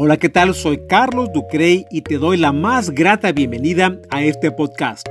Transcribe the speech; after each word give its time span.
Hola, 0.00 0.16
¿qué 0.16 0.28
tal? 0.28 0.54
Soy 0.54 0.86
Carlos 0.86 1.32
Ducrey 1.32 1.84
y 1.90 2.02
te 2.02 2.18
doy 2.18 2.36
la 2.36 2.52
más 2.52 2.90
grata 2.90 3.32
bienvenida 3.32 3.98
a 4.10 4.22
este 4.22 4.52
podcast. 4.52 5.04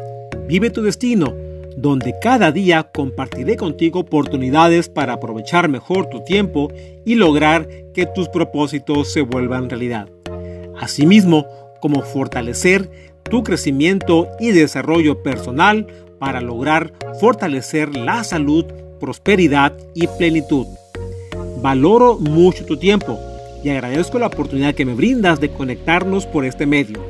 Vive 0.48 0.70
tu 0.70 0.82
destino, 0.82 1.33
donde 1.75 2.16
cada 2.21 2.54
día 2.54 2.83
compartiré 2.83 3.58
contigo 3.58 4.00
oportunidades 4.00 4.88
para 4.88 5.12
aprovechar 5.12 5.68
mejor 5.68 6.06
tu 6.10 6.24
tiempo 6.24 6.72
y 7.04 7.16
lograr 7.16 7.68
que 7.94 8.05
tus 8.05 8.30
propósitos 8.30 9.12
se 9.12 9.23
vuelvan 9.23 9.70
realidad. 9.70 10.08
Asimismo, 10.80 11.46
como 11.82 12.02
fortalecer 12.02 12.90
tu 13.24 13.44
crecimiento 13.44 14.30
y 14.40 14.52
desarrollo 14.52 15.22
personal 15.22 15.86
para 16.18 16.40
lograr 16.40 16.94
fortalecer 17.20 17.94
la 17.94 18.24
salud, 18.24 18.64
prosperidad 19.02 19.74
y 19.94 20.08
plenitud. 20.08 20.66
Valoro 21.62 22.18
mucho 22.18 22.64
tu 22.64 22.78
tiempo 22.78 23.20
y 23.68 23.70
agradezco 23.70 24.18
la 24.18 24.28
oportunidad 24.28 24.76
que 24.76 24.86
me 24.86 24.94
brindas 24.94 25.42
de 25.42 25.50
conectarnos 25.50 26.26
por 26.26 26.46
este 26.46 26.66
medio. 26.66 27.04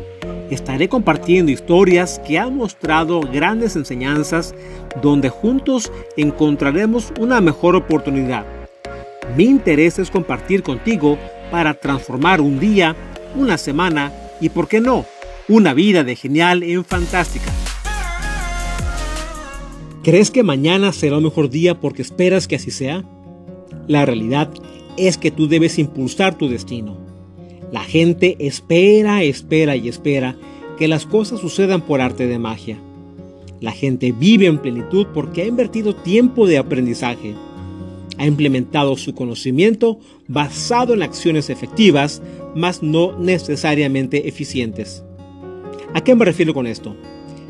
Estaré 0.49 0.89
compartiendo 0.89 1.51
historias 1.51 2.19
que 2.25 2.39
han 2.39 2.57
mostrado 2.57 3.21
grandes 3.21 3.75
enseñanzas 3.75 4.55
donde 4.99 5.29
juntos 5.29 5.91
encontraremos 6.15 7.13
una 7.19 7.41
mejor 7.41 7.75
oportunidad. 7.75 8.43
Mi 9.35 9.43
interés 9.43 9.99
es 9.99 10.09
compartir 10.09 10.63
contigo 10.63 11.19
para 11.51 11.75
transformar 11.75 12.41
un 12.41 12.59
día, 12.59 12.95
una 13.35 13.59
semana 13.59 14.11
y, 14.41 14.49
por 14.49 14.67
qué 14.67 14.81
no, 14.81 15.05
una 15.47 15.75
vida 15.75 16.03
de 16.03 16.15
genial 16.15 16.63
en 16.63 16.83
fantástica. 16.83 17.51
¿Crees 20.03 20.31
que 20.31 20.41
mañana 20.41 20.91
será 20.91 21.17
un 21.17 21.25
mejor 21.25 21.51
día 21.51 21.79
porque 21.79 22.01
esperas 22.01 22.47
que 22.47 22.55
así 22.55 22.71
sea? 22.71 23.03
La 23.87 24.07
realidad 24.07 24.49
es 24.97 25.17
que 25.17 25.31
tú 25.31 25.47
debes 25.47 25.79
impulsar 25.79 26.37
tu 26.37 26.49
destino. 26.49 26.97
La 27.71 27.81
gente 27.81 28.35
espera, 28.39 29.23
espera 29.23 29.75
y 29.75 29.87
espera 29.87 30.35
que 30.77 30.87
las 30.87 31.05
cosas 31.05 31.39
sucedan 31.39 31.81
por 31.81 32.01
arte 32.01 32.27
de 32.27 32.39
magia. 32.39 32.77
La 33.59 33.71
gente 33.71 34.11
vive 34.11 34.45
en 34.45 34.59
plenitud 34.59 35.07
porque 35.13 35.41
ha 35.41 35.45
invertido 35.45 35.95
tiempo 35.95 36.47
de 36.47 36.57
aprendizaje. 36.57 37.33
Ha 38.17 38.25
implementado 38.25 38.95
su 38.95 39.13
conocimiento 39.13 39.99
basado 40.27 40.93
en 40.93 41.03
acciones 41.03 41.49
efectivas, 41.49 42.21
mas 42.55 42.81
no 42.81 43.17
necesariamente 43.17 44.27
eficientes. 44.27 45.03
¿A 45.93 46.01
qué 46.01 46.15
me 46.15 46.25
refiero 46.25 46.53
con 46.53 46.67
esto? 46.67 46.95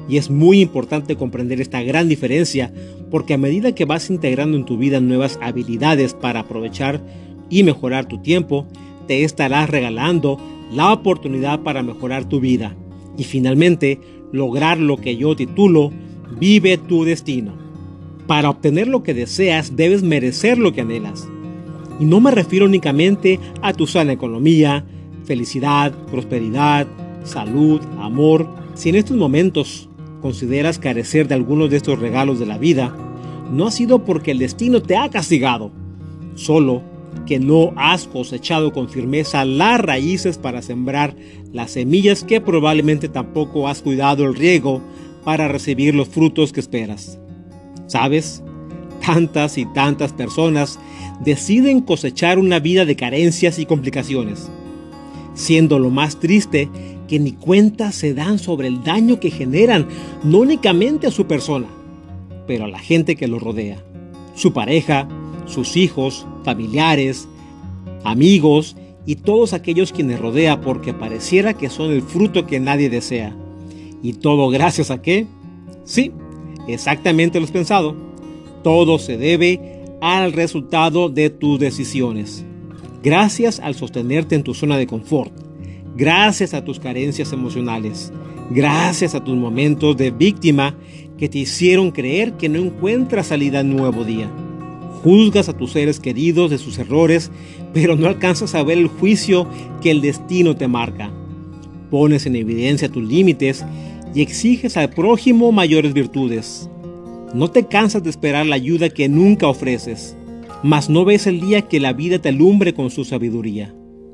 Y 0.10 0.18
es 0.18 0.30
muy 0.30 0.62
importante 0.62 1.16
comprender 1.16 1.60
esta 1.60 1.82
gran 1.84 2.08
diferencia 2.08 2.72
porque 3.12 3.34
a 3.34 3.38
medida 3.38 3.76
que 3.76 3.86
vas 3.86 4.10
integrando 4.10 4.58
en 4.58 4.66
tu 4.66 4.78
vida 4.78 5.02
nuevas 5.02 5.38
habilidades 5.42 6.14
para 6.14 6.42
aprovechar 6.42 7.02
y 7.50 7.64
mejorar 7.64 8.08
tu 8.08 8.20
tiempo, 8.20 8.66
te 9.08 9.24
estarás 9.24 9.70
regalando 9.70 10.40
la 10.72 10.92
oportunidad 10.92 11.62
para 11.62 11.84
mejorar 11.84 12.28
tu 12.28 12.40
vida 12.40 12.76
y 13.18 13.24
finalmente 13.24 14.00
lograr 14.32 14.78
lo 14.78 14.98
que 14.98 15.16
yo 15.16 15.36
titulo 15.36 15.92
Vive 16.40 16.78
tu 16.78 17.04
destino. 17.04 17.54
Para 18.28 18.50
obtener 18.50 18.88
lo 18.88 19.02
que 19.02 19.14
deseas 19.14 19.76
debes 19.76 20.04
merecer 20.04 20.58
lo 20.58 20.74
que 20.74 20.82
anhelas. 20.82 21.28
Y 22.00 22.06
no 22.06 22.20
me 22.20 22.32
refiero 22.32 22.66
únicamente 22.66 23.40
a 23.62 23.74
tu 23.74 23.88
sana 23.88 24.12
economía, 24.12 24.86
felicidad, 25.24 25.94
prosperidad, 26.12 26.86
salud, 27.24 27.82
amor. 28.00 28.48
Si 28.76 28.90
en 28.90 28.96
estos 28.96 29.18
momentos 29.18 29.90
consideras 30.22 30.78
carecer 30.78 31.28
de 31.28 31.36
algunos 31.36 31.70
de 31.70 31.78
estos 31.78 31.98
regalos 31.98 32.40
de 32.40 32.46
la 32.46 32.58
vida, 32.58 32.96
no 33.52 33.66
ha 33.66 33.72
sido 33.72 34.04
porque 34.04 34.32
el 34.32 34.40
destino 34.40 34.82
te 34.82 34.98
ha 34.98 35.10
castigado, 35.10 35.72
solo 36.36 36.84
que 37.26 37.40
no 37.40 37.74
has 37.76 38.08
cosechado 38.08 38.72
con 38.72 38.90
firmeza 38.90 39.46
las 39.46 39.80
raíces 39.80 40.38
para 40.38 40.62
sembrar 40.62 41.16
las 41.54 41.72
semillas 41.72 42.24
que 42.24 42.42
probablemente 42.42 43.10
tampoco 43.10 43.68
has 43.68 43.82
cuidado 43.82 44.26
el 44.26 44.36
riego 44.36 44.82
para 45.24 45.48
recibir 45.48 45.96
los 45.96 46.08
frutos 46.08 46.54
que 46.54 46.60
esperas. 46.60 47.20
¿Sabes? 47.88 48.44
Tantas 49.06 49.58
y 49.58 49.66
tantas 49.66 50.14
personas 50.14 50.80
deciden 51.24 51.82
cosechar 51.82 52.40
una 52.40 52.60
vida 52.60 52.86
de 52.86 52.96
carencias 52.96 53.60
y 53.60 53.66
complicaciones, 53.66 54.50
siendo 55.34 55.80
lo 55.80 55.90
más 55.90 56.20
triste 56.20 56.70
que 57.08 57.20
ni 57.20 57.32
cuenta 57.32 57.92
se 57.92 58.14
dan 58.14 58.38
sobre 58.38 58.68
el 58.68 58.84
daño 58.84 59.20
que 59.20 59.32
generan, 59.32 59.88
no 60.24 60.40
únicamente 60.40 61.08
a 61.08 61.12
su 61.12 61.26
persona, 61.26 61.68
pero 62.46 62.66
a 62.66 62.68
la 62.68 62.80
gente 62.80 63.16
que 63.16 63.28
lo 63.28 63.40
rodea, 63.40 63.84
su 64.36 64.54
pareja, 64.54 65.08
sus 65.48 65.76
hijos, 65.76 66.26
familiares, 66.44 67.28
amigos 68.04 68.76
y 69.06 69.16
todos 69.16 69.54
aquellos 69.54 69.92
quienes 69.92 70.20
rodea 70.20 70.62
porque 70.62 70.94
pareciera 70.94 71.54
que 71.54 71.70
son 71.70 71.92
el 71.92 72.02
fruto 72.02 72.46
que 72.46 72.60
nadie 72.60 72.90
desea. 72.90 73.36
¿Y 74.04 74.14
todo 74.14 74.50
gracias 74.50 74.92
a 74.92 75.02
qué? 75.02 75.26
Sí, 75.84 76.12
exactamente 76.68 77.40
lo 77.40 77.46
has 77.46 77.52
pensado. 77.52 77.96
Todo 78.64 79.00
se 79.00 79.18
debe 79.18 79.86
al 80.02 80.34
resultado 80.34 81.10
de 81.10 81.30
tus 81.30 81.60
decisiones. 81.60 82.46
Gracias 83.02 83.60
al 83.60 83.76
sostenerte 83.76 84.36
en 84.36 84.44
tu 84.44 84.54
zona 84.54 84.78
de 84.78 84.88
confort. 84.88 85.32
Gracias 85.96 86.54
a 86.54 86.64
tus 86.64 86.80
carencias 86.80 87.32
emocionales. 87.32 88.12
Gracias 88.50 89.16
a 89.16 89.24
tus 89.24 89.36
momentos 89.36 89.98
de 89.98 90.12
víctima 90.12 90.76
que 91.18 91.28
te 91.28 91.40
hicieron 91.40 91.92
creer 91.92 92.34
que 92.34 92.50
no 92.50 92.60
encuentras 92.60 93.28
salida 93.28 93.62
en 93.62 93.76
nuevo 93.76 94.04
día. 94.04 94.30
Juzgas 95.04 95.50
a 95.50 95.54
tus 95.54 95.72
seres 95.72 96.00
queridos 96.00 96.50
de 96.50 96.58
sus 96.58 96.78
errores, 96.80 97.32
pero 97.74 97.96
no 97.96 98.08
alcanzas 98.08 98.56
a 98.56 98.64
ver 98.64 98.78
el 98.78 98.88
juicio 98.88 99.48
que 99.82 99.92
el 99.92 100.02
destino 100.02 100.56
te 100.56 100.68
marca. 100.68 101.12
Pones 101.90 102.26
en 102.26 102.36
evidencia 102.36 102.90
tus 102.90 103.04
límites 103.04 103.64
y 104.14 104.22
exiges 104.22 104.78
al 104.78 104.90
prójimo 104.90 105.52
mayores 105.52 105.94
virtudes. 105.94 106.70
No 107.34 107.52
te 107.52 107.68
cansas 107.68 108.04
de 108.04 108.10
esperar 108.10 108.46
la 108.46 108.56
ayuda 108.56 108.90
que 108.90 109.10
nunca 109.10 109.48
ofreces, 109.48 110.16
mas 110.64 110.90
no 110.90 111.06
ves 111.06 111.28
el 111.28 111.42
día 111.42 111.62
que 111.62 111.80
la 111.80 111.94
vida 111.94 112.20
te 112.20 112.30
alumbre 112.30 112.74
con 112.74 112.90
su 112.90 113.06
sabiduría. 113.06 113.74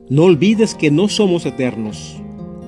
No 0.10 0.24
olvides 0.24 0.76
que 0.76 0.92
no 0.92 1.08
somos 1.08 1.46
eternos. 1.46 2.18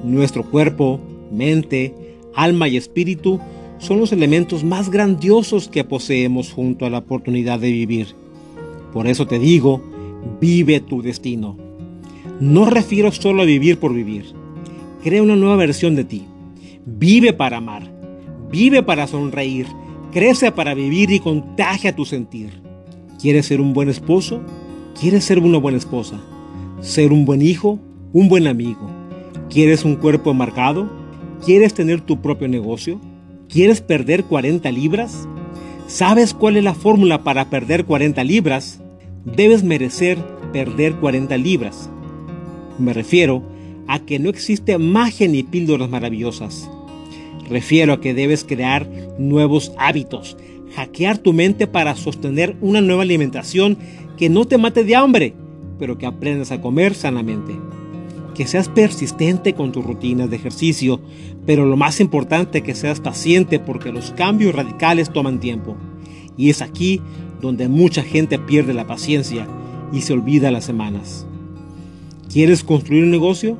Nuestro 0.03 0.43
cuerpo, 0.43 0.99
mente, 1.31 1.93
alma 2.35 2.67
y 2.67 2.77
espíritu 2.77 3.39
son 3.77 3.99
los 3.99 4.11
elementos 4.11 4.63
más 4.63 4.89
grandiosos 4.89 5.67
que 5.67 5.83
poseemos 5.83 6.51
junto 6.51 6.85
a 6.85 6.89
la 6.89 6.99
oportunidad 6.99 7.59
de 7.59 7.71
vivir. 7.71 8.15
Por 8.93 9.07
eso 9.07 9.27
te 9.27 9.39
digo, 9.39 9.81
vive 10.39 10.79
tu 10.79 11.01
destino. 11.01 11.57
No 12.39 12.65
refiero 12.65 13.11
solo 13.11 13.41
a 13.41 13.45
vivir 13.45 13.77
por 13.79 13.93
vivir. 13.93 14.25
Crea 15.03 15.21
una 15.21 15.35
nueva 15.35 15.55
versión 15.55 15.95
de 15.95 16.03
ti. 16.03 16.25
Vive 16.85 17.33
para 17.33 17.57
amar. 17.57 17.91
Vive 18.51 18.83
para 18.83 19.07
sonreír. 19.07 19.67
Crece 20.11 20.51
para 20.51 20.73
vivir 20.73 21.11
y 21.11 21.19
contagia 21.19 21.95
tu 21.95 22.05
sentir. 22.05 22.61
¿Quieres 23.21 23.47
ser 23.47 23.59
un 23.61 23.73
buen 23.73 23.89
esposo? 23.89 24.41
¿Quieres 24.99 25.25
ser 25.25 25.39
una 25.39 25.57
buena 25.57 25.77
esposa? 25.77 26.21
¿Ser 26.79 27.11
un 27.11 27.25
buen 27.25 27.41
hijo? 27.41 27.79
¿Un 28.13 28.29
buen 28.29 28.47
amigo? 28.47 28.89
¿Quieres 29.49 29.83
un 29.83 29.95
cuerpo 29.95 30.33
marcado? 30.33 30.89
¿Quieres 31.43 31.73
tener 31.73 32.01
tu 32.01 32.21
propio 32.21 32.47
negocio? 32.47 32.99
¿Quieres 33.55 33.79
perder 33.79 34.25
40 34.25 34.69
libras? 34.73 35.29
¿Sabes 35.87 36.33
cuál 36.33 36.57
es 36.57 36.63
la 36.65 36.73
fórmula 36.73 37.23
para 37.23 37.49
perder 37.49 37.85
40 37.85 38.21
libras? 38.25 38.81
Debes 39.23 39.63
merecer 39.63 40.17
perder 40.51 40.95
40 40.95 41.37
libras. 41.37 41.89
Me 42.77 42.91
refiero 42.91 43.43
a 43.87 43.99
que 43.99 44.19
no 44.19 44.29
existe 44.29 44.77
magia 44.77 45.29
ni 45.29 45.41
píldoras 45.41 45.89
maravillosas. 45.89 46.69
Refiero 47.49 47.93
a 47.93 48.01
que 48.01 48.13
debes 48.13 48.43
crear 48.43 48.89
nuevos 49.17 49.71
hábitos, 49.77 50.35
hackear 50.75 51.17
tu 51.17 51.31
mente 51.31 51.65
para 51.65 51.95
sostener 51.95 52.57
una 52.59 52.81
nueva 52.81 53.03
alimentación 53.03 53.77
que 54.17 54.27
no 54.27 54.43
te 54.43 54.57
mate 54.57 54.83
de 54.83 54.97
hambre, 54.97 55.33
pero 55.79 55.97
que 55.97 56.05
aprendas 56.05 56.51
a 56.51 56.59
comer 56.59 56.93
sanamente 56.93 57.53
que 58.35 58.45
seas 58.45 58.69
persistente 58.69 59.53
con 59.53 59.71
tus 59.71 59.83
rutinas 59.83 60.29
de 60.29 60.35
ejercicio, 60.35 61.01
pero 61.45 61.65
lo 61.65 61.77
más 61.77 61.99
importante 61.99 62.61
que 62.61 62.75
seas 62.75 62.99
paciente 62.99 63.59
porque 63.59 63.91
los 63.91 64.11
cambios 64.11 64.53
radicales 64.53 65.11
toman 65.11 65.39
tiempo. 65.39 65.75
Y 66.37 66.51
es 66.51 66.61
aquí 66.61 67.01
donde 67.41 67.67
mucha 67.67 68.03
gente 68.03 68.37
pierde 68.37 68.73
la 68.73 68.85
paciencia 68.85 69.47
y 69.91 70.01
se 70.01 70.13
olvida 70.13 70.51
las 70.51 70.65
semanas. 70.65 71.25
¿Quieres 72.31 72.63
construir 72.63 73.03
un 73.03 73.11
negocio? 73.11 73.57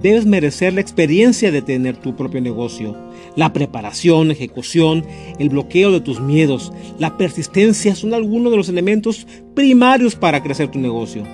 Debes 0.00 0.26
merecer 0.26 0.72
la 0.74 0.80
experiencia 0.80 1.50
de 1.50 1.60
tener 1.60 1.96
tu 1.96 2.14
propio 2.14 2.40
negocio. 2.40 2.96
La 3.34 3.52
preparación, 3.52 4.30
ejecución, 4.30 5.04
el 5.38 5.48
bloqueo 5.48 5.90
de 5.90 6.00
tus 6.00 6.20
miedos, 6.20 6.72
la 6.98 7.16
persistencia 7.18 7.94
son 7.96 8.14
algunos 8.14 8.52
de 8.52 8.56
los 8.56 8.68
elementos 8.68 9.26
primarios 9.54 10.14
para 10.14 10.42
crecer 10.42 10.68
tu 10.70 10.78
negocio. 10.78 11.24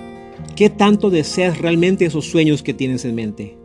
¿Qué 0.55 0.69
tanto 0.69 1.09
deseas 1.09 1.57
realmente 1.57 2.05
esos 2.05 2.25
sueños 2.25 2.63
que 2.63 2.73
tienes 2.73 3.03
en 3.03 3.15
mente? 3.15 3.57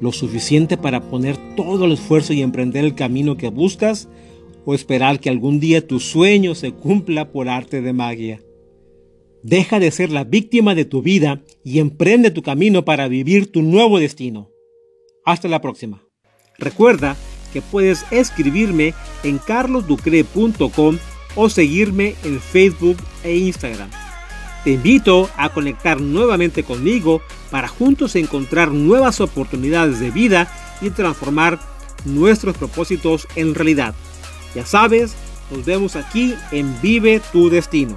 ¿Lo 0.00 0.12
suficiente 0.12 0.76
para 0.76 1.08
poner 1.08 1.38
todo 1.56 1.86
el 1.86 1.92
esfuerzo 1.92 2.34
y 2.34 2.42
emprender 2.42 2.84
el 2.84 2.94
camino 2.94 3.38
que 3.38 3.48
buscas? 3.48 4.08
¿O 4.66 4.74
esperar 4.74 5.18
que 5.18 5.30
algún 5.30 5.60
día 5.60 5.86
tu 5.86 5.98
sueño 5.98 6.54
se 6.54 6.72
cumpla 6.72 7.32
por 7.32 7.48
arte 7.48 7.80
de 7.80 7.94
magia? 7.94 8.42
Deja 9.42 9.80
de 9.80 9.90
ser 9.90 10.10
la 10.10 10.24
víctima 10.24 10.74
de 10.74 10.84
tu 10.84 11.00
vida 11.00 11.42
y 11.64 11.78
emprende 11.78 12.30
tu 12.30 12.42
camino 12.42 12.84
para 12.84 13.08
vivir 13.08 13.50
tu 13.50 13.62
nuevo 13.62 13.98
destino. 13.98 14.50
Hasta 15.24 15.48
la 15.48 15.62
próxima. 15.62 16.02
Recuerda 16.58 17.16
que 17.54 17.62
puedes 17.62 18.04
escribirme 18.10 18.92
en 19.22 19.38
carlosducre.com 19.38 20.98
o 21.34 21.48
seguirme 21.48 22.14
en 22.24 22.40
Facebook 22.40 22.96
e 23.24 23.36
Instagram. 23.36 24.05
Te 24.66 24.72
invito 24.72 25.30
a 25.36 25.50
conectar 25.50 26.00
nuevamente 26.00 26.64
conmigo 26.64 27.22
para 27.52 27.68
juntos 27.68 28.16
encontrar 28.16 28.72
nuevas 28.72 29.20
oportunidades 29.20 30.00
de 30.00 30.10
vida 30.10 30.52
y 30.80 30.90
transformar 30.90 31.60
nuestros 32.04 32.56
propósitos 32.56 33.28
en 33.36 33.54
realidad. 33.54 33.94
Ya 34.56 34.66
sabes, 34.66 35.14
nos 35.52 35.64
vemos 35.64 35.94
aquí 35.94 36.34
en 36.50 36.80
Vive 36.80 37.22
tu 37.30 37.48
Destino. 37.48 37.94